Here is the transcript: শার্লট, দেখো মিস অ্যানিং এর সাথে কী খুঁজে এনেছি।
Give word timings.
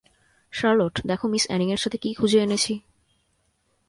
শার্লট, 0.53 0.95
দেখো 1.05 1.25
মিস 1.27 1.43
অ্যানিং 1.47 1.67
এর 1.71 1.77
সাথে 1.77 1.97
কী 1.97 2.09
খুঁজে 2.13 2.39
এনেছি। 2.39 2.73